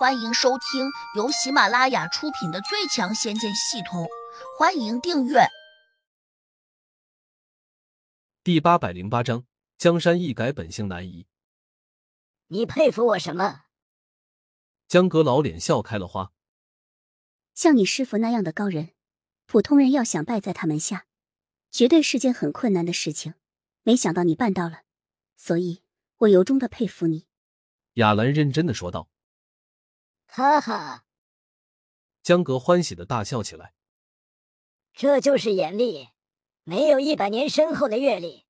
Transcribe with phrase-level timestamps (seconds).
[0.00, 4.04] 欢迎收听由喜马拉雅出品的《最强仙剑系统》，
[4.58, 5.40] 欢迎订阅。
[8.42, 9.44] 第八百零八章：
[9.76, 11.26] 江山易改，本性难移。
[12.46, 13.64] 你佩服我什么？
[14.88, 16.32] 江阁老脸笑开了花。
[17.52, 18.92] 像你师傅那样的高人，
[19.44, 21.04] 普通人要想拜在他门下，
[21.70, 23.34] 绝对是件很困难的事情。
[23.82, 24.84] 没想到你办到了，
[25.36, 25.82] 所以
[26.20, 27.26] 我由衷的佩服你。
[27.96, 29.10] 雅兰认真的说道。
[30.32, 31.04] 哈哈，
[32.22, 33.74] 江格欢喜的大笑起来。
[34.94, 36.10] 这就是眼力，
[36.62, 38.46] 没有一百年深厚的阅历，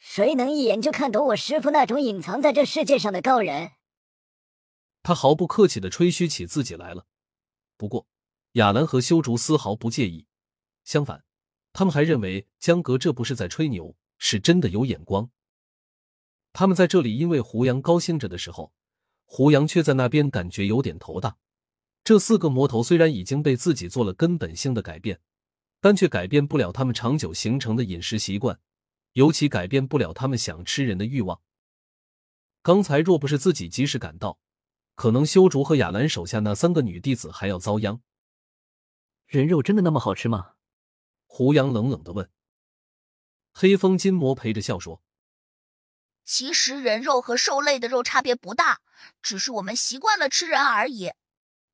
[0.00, 3.70] 谁能一眼就看懂我师傅那种隐藏在这世界上的高人？
[5.04, 7.06] 他毫不客气的吹嘘起自己来了。
[7.76, 8.08] 不过，
[8.54, 10.26] 亚兰和修竹丝毫不介意，
[10.82, 11.24] 相反，
[11.72, 15.30] 他们还认为江格这不是在吹牛，是真的有眼光。
[16.52, 18.72] 他们在这里因为胡杨高兴着的时候。
[19.32, 21.36] 胡杨却在那边感觉有点头大。
[22.02, 25.20] 这四个魔头虽然已经被自己做了根本性的改变，
[25.80, 28.58] 但却改变不了他们长久形成的饮食习惯，
[29.12, 31.40] 尤其改变不了他们想吃人的欲望。
[32.60, 34.40] 刚才若不是自己及时赶到，
[34.96, 38.02] 可能修竹和雅兰手下那三个女弟子还要遭殃。
[39.28, 40.54] 人肉真的那么好吃吗？
[41.26, 42.28] 胡杨冷冷的问。
[43.52, 45.00] 黑风金魔陪着笑说。
[46.24, 48.80] 其实人肉和兽类的肉差别不大，
[49.20, 51.10] 只是我们习惯了吃人而已。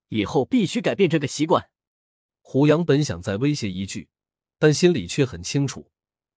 [0.08, 1.68] 以后必须改变这个习惯。
[2.40, 4.08] 胡杨本想再威胁一句，
[4.58, 5.90] 但心里却很清楚，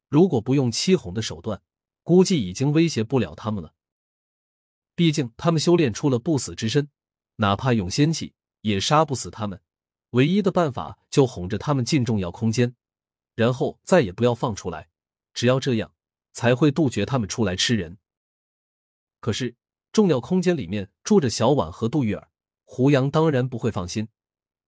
[0.09, 1.61] 如果不用七红的手段，
[2.03, 3.73] 估计已经威胁不了他们了。
[4.95, 6.89] 毕竟他们修炼出了不死之身，
[7.35, 9.61] 哪怕用仙气也杀不死他们。
[10.09, 12.75] 唯一的办法就哄着他们进重要空间，
[13.35, 14.89] 然后再也不要放出来。
[15.35, 15.93] 只要这样，
[16.39, 17.97] 才会杜绝他们出来吃人。
[19.19, 19.57] 可是，
[19.91, 22.29] 重要空间里面住着小婉和杜玉儿，
[22.63, 24.07] 胡杨当然不会放心。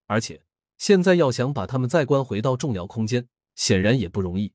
[0.07, 0.43] 而且，
[0.77, 4.51] 现在要想把他们再关回到重要空间，显然也不容易。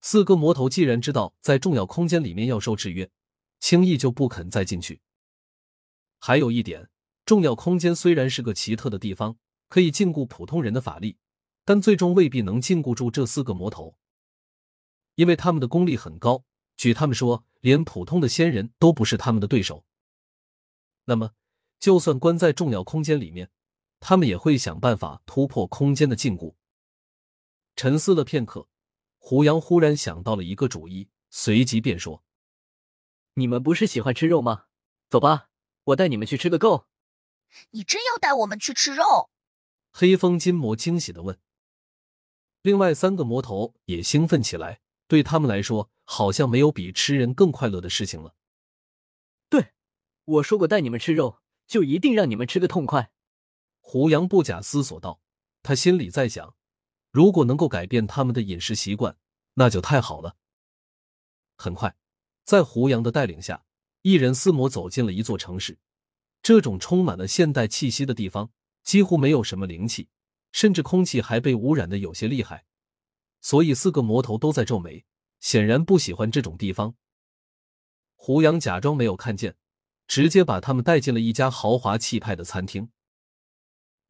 [0.00, 3.10] 四个魔头既然知道在重要空间里面要受制约，
[3.58, 5.00] 轻易就不肯再进去。
[6.20, 6.88] 还有一点，
[7.26, 9.36] 重要空间虽然是个奇特的地方，
[9.68, 11.16] 可以禁锢普通人的法力，
[11.64, 13.96] 但最终未必能禁锢住这四个魔头，
[15.18, 16.44] 因为他们的功力很高。
[16.76, 17.44] 据他们说。
[17.60, 19.84] 连普通的仙人都不是他们的对手。
[21.06, 21.32] 那么，
[21.80, 23.50] 就算关在重要空间里面，
[23.98, 26.54] 他们也会想办法突破空间的禁锢。
[27.74, 28.68] 沉思了片刻，
[29.18, 32.22] 胡杨忽然想到了一个主意，随即便说
[33.34, 34.66] ：“你们不是喜欢吃肉吗？
[35.10, 35.50] 走吧，
[35.84, 36.86] 我带你们去吃个够。”
[37.70, 39.30] 你真要带我们去吃肉？
[39.90, 41.40] 黑风金魔惊喜的问。
[42.62, 45.90] 另外三个魔头也兴奋起来，对他们来说。
[46.10, 48.34] 好像没有比吃人更快乐的事情了。
[49.50, 49.74] 对，
[50.24, 53.12] 我说过带你们吃肉，就一定让你们吃个痛快。
[53.78, 55.20] 胡杨不假思索道，
[55.62, 56.56] 他心里在想，
[57.10, 59.18] 如果能够改变他们的饮食习惯，
[59.52, 60.36] 那就太好了。
[61.58, 61.94] 很快，
[62.42, 63.66] 在胡杨的带领下，
[64.00, 65.78] 一人四魔走进了一座城市。
[66.40, 68.50] 这种充满了现代气息的地方，
[68.82, 70.08] 几乎没有什么灵气，
[70.52, 72.64] 甚至空气还被污染的有些厉害，
[73.40, 75.04] 所以四个魔头都在皱眉。
[75.40, 76.96] 显然不喜欢这种地方。
[78.16, 79.56] 胡杨假装没有看见，
[80.08, 82.90] 直接把他们带进了一家豪华气派的餐厅。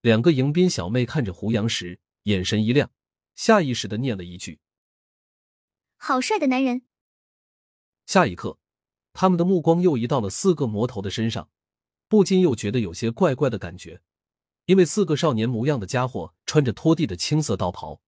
[0.00, 2.90] 两个迎宾小妹看着胡杨时，眼神一亮，
[3.34, 4.60] 下意识的念了一句
[5.98, 6.82] ：“好帅的男人。”
[8.06, 8.58] 下一刻，
[9.12, 11.50] 他们的目光又移到了四个魔头的身上，
[12.08, 14.00] 不禁又觉得有些怪怪的感觉，
[14.64, 18.00] 因为四个少年模样的家伙穿着拖地的青色道袍，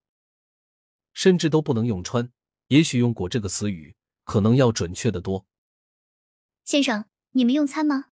[1.12, 2.32] 甚至都不能用穿。
[2.69, 5.44] 也许用“过”这个词语可能要准确的多。
[6.65, 8.10] 先生，你们用餐吗？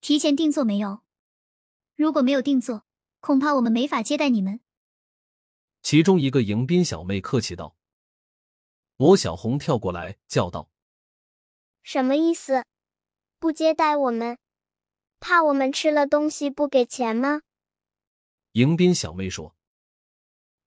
[0.00, 1.02] 提前订座没有？
[1.94, 2.84] 如果没有订座，
[3.20, 4.60] 恐怕我们没法接待你们。
[5.82, 7.76] 其中一个迎宾小妹客气道。
[8.96, 10.70] 罗小红跳过来叫道
[11.84, 12.64] ：“什么意思？
[13.38, 14.36] 不接待我们？
[15.20, 17.42] 怕我们吃了东西不给钱吗？”
[18.52, 19.54] 迎宾小妹说：“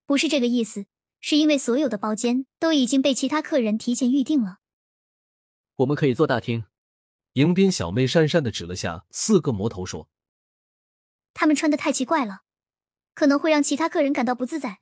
[0.06, 0.86] 不是这个意思。”
[1.26, 4.58] 是因为所有的包间都已经被其他客人提前预定了。
[5.76, 6.66] 我们可以坐大厅。
[7.32, 10.10] 迎宾小妹讪讪的指了下四个魔头说
[11.32, 12.42] ：“他们穿的太奇怪了，
[13.14, 14.80] 可能会让其他客人感到不自在。”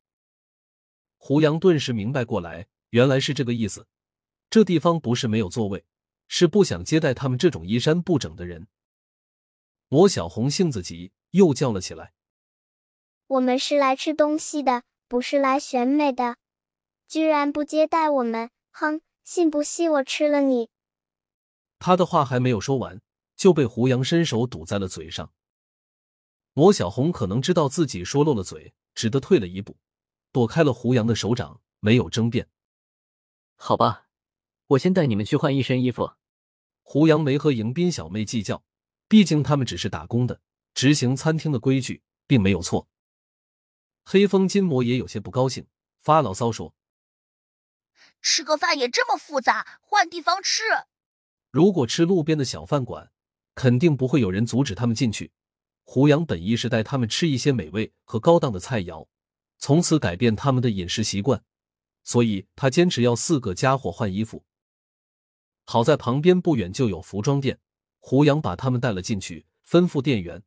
[1.16, 3.86] 胡杨顿时明白过来，原来是这个意思。
[4.50, 5.84] 这地方不是没有座位，
[6.26, 8.66] 是不想接待他们这种衣衫不整的人。
[9.86, 12.14] 魔小红性子急，又叫了起来
[13.28, 14.82] ：“我们是来吃东西的。”
[15.12, 16.38] 不是来选美的，
[17.06, 18.48] 居然不接待我们！
[18.70, 20.70] 哼，信不信我吃了你？
[21.78, 23.02] 他的话还没有说完，
[23.36, 25.30] 就被胡杨伸手堵在了嘴上。
[26.54, 29.76] 魔小红可能知道自己说漏了嘴，只得退了一步，
[30.32, 32.48] 躲开了胡杨的手掌，没有争辩。
[33.56, 34.06] 好吧，
[34.68, 36.12] 我先带你们去换一身衣服。
[36.80, 38.64] 胡杨没和迎宾小妹计较，
[39.08, 40.40] 毕竟他们只是打工的，
[40.72, 42.88] 执行餐厅的规矩并没有错。
[44.04, 45.66] 黑风金魔也有些不高兴，
[45.98, 46.74] 发牢骚说
[48.20, 50.62] ：“吃个饭也这么复杂，换地方吃。
[51.50, 53.10] 如果吃路边的小饭馆，
[53.54, 55.32] 肯定不会有人阻止他们进去。”
[55.84, 59.08] 胡杨本意是带他们吃一些美味和高档的菜肴，
[59.58, 61.42] 从此改变他们的饮食习惯，
[62.04, 64.44] 所以他坚持要四个家伙换衣服。
[65.64, 67.58] 好在旁边不远就有服装店，
[67.98, 70.44] 胡杨把他们带了进去，吩咐店员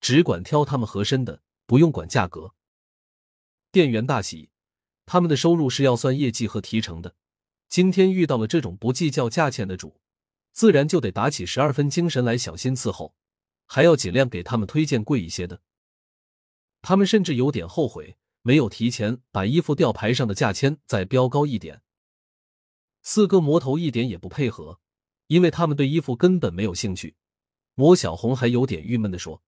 [0.00, 2.54] 只管挑他们合身的，不用管价格。
[3.70, 4.50] 店员大喜，
[5.06, 7.14] 他们的收入是要算业绩和提成的，
[7.68, 10.00] 今天遇到了这种不计较价钱的主，
[10.52, 13.14] 自然就得打起十二分精神来小心伺候。
[13.70, 15.60] 还要尽量给他们推荐贵一些的。
[16.80, 21.82] 他们甚至有点后悔，没有提前把衣服吊牌上的价签再标高一点。
[23.02, 24.80] 四个魔头一点也不配合，
[25.26, 27.16] 因为他们对衣服根本没有兴趣。
[27.74, 29.42] 魔小红还有点郁闷的说：“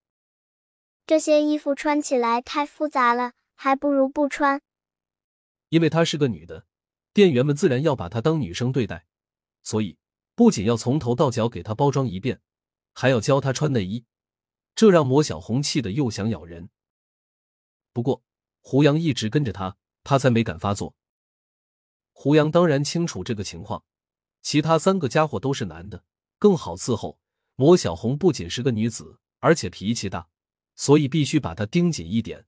[1.07, 3.33] 这些衣服穿起来太复杂了，
[3.63, 4.63] 还不如不穿。”
[5.69, 6.65] 因为她是个女的，
[7.13, 9.07] 店员们自然要把她当女生对待，
[9.63, 9.99] 所以
[10.35, 12.41] 不仅要从头到脚给她包装一遍，
[12.95, 14.07] 还要教她穿内衣。
[14.75, 16.71] 这让魔小红气得又想咬人。
[17.93, 18.23] 不过
[18.63, 20.95] 胡杨一直跟着她，她才没敢发作。
[22.13, 23.85] 胡杨当然清楚这个情况，
[24.41, 26.03] 其他三个家伙都是男的，
[26.39, 27.21] 更好伺候。
[27.57, 30.31] 魔小红不仅是个女子，而且脾气大，
[30.77, 32.47] 所以必须把她盯紧一点。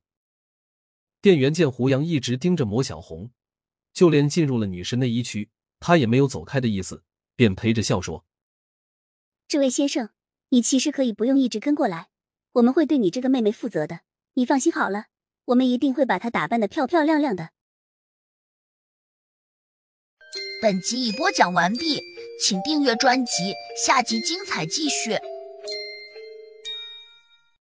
[1.22, 3.30] 店员见胡杨一直盯着魔小红，
[3.94, 7.04] 就连进入了女士内衣区，他也没有走开的意思，
[7.36, 8.26] 便陪着笑说
[9.46, 10.10] ：“这位先生，
[10.48, 12.08] 你其实可以不用一直跟过来。”
[12.54, 14.00] 我们会对你这个妹妹负责的，
[14.34, 15.06] 你放心好了，
[15.46, 17.50] 我们一定会把她打扮的漂漂亮亮的。
[20.60, 22.02] 本集已播讲完毕，
[22.44, 25.16] 请订阅专辑，下集精彩继续。